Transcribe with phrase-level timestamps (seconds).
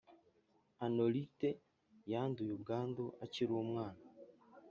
[0.83, 1.49] Anuaritte
[2.11, 4.03] yanduye ubwandu akirumwana